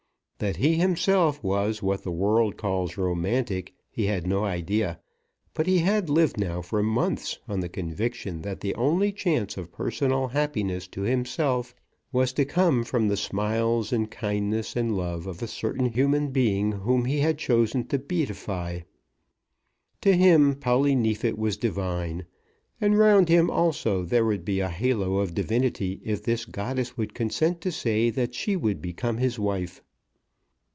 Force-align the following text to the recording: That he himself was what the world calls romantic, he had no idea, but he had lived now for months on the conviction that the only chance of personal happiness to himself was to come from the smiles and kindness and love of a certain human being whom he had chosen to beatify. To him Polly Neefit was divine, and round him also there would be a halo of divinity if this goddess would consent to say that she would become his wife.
That 0.43 0.55
he 0.57 0.73
himself 0.73 1.43
was 1.43 1.83
what 1.83 2.01
the 2.01 2.09
world 2.11 2.57
calls 2.57 2.97
romantic, 2.97 3.75
he 3.91 4.05
had 4.07 4.25
no 4.25 4.43
idea, 4.43 4.99
but 5.53 5.67
he 5.67 5.77
had 5.77 6.09
lived 6.09 6.39
now 6.39 6.63
for 6.63 6.81
months 6.81 7.37
on 7.47 7.59
the 7.59 7.69
conviction 7.69 8.41
that 8.41 8.59
the 8.61 8.73
only 8.73 9.11
chance 9.11 9.55
of 9.55 9.71
personal 9.71 10.29
happiness 10.29 10.87
to 10.87 11.03
himself 11.03 11.75
was 12.11 12.33
to 12.33 12.43
come 12.43 12.83
from 12.83 13.07
the 13.07 13.17
smiles 13.17 13.93
and 13.93 14.09
kindness 14.09 14.75
and 14.75 14.97
love 14.97 15.27
of 15.27 15.43
a 15.43 15.47
certain 15.47 15.85
human 15.91 16.29
being 16.31 16.71
whom 16.71 17.05
he 17.05 17.19
had 17.19 17.37
chosen 17.37 17.85
to 17.89 17.99
beatify. 17.99 18.81
To 20.01 20.15
him 20.17 20.55
Polly 20.55 20.95
Neefit 20.95 21.37
was 21.37 21.55
divine, 21.55 22.25
and 22.81 22.97
round 22.97 23.29
him 23.29 23.51
also 23.51 24.01
there 24.03 24.25
would 24.25 24.43
be 24.43 24.59
a 24.59 24.69
halo 24.69 25.17
of 25.17 25.35
divinity 25.35 26.01
if 26.03 26.23
this 26.23 26.45
goddess 26.45 26.97
would 26.97 27.13
consent 27.13 27.61
to 27.61 27.71
say 27.71 28.09
that 28.09 28.33
she 28.33 28.55
would 28.55 28.81
become 28.81 29.17
his 29.19 29.37
wife. 29.37 29.83